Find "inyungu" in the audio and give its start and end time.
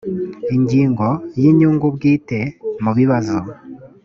1.51-1.85